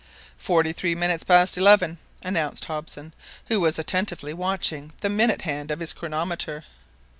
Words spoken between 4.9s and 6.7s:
the minute hand of his chronometer.